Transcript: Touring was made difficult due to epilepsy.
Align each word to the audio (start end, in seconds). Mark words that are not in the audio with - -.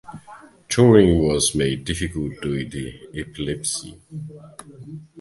Touring 0.67 1.27
was 1.27 1.53
made 1.53 1.85
difficult 1.85 2.33
due 2.41 2.67
to 2.67 3.19
epilepsy. 3.19 3.99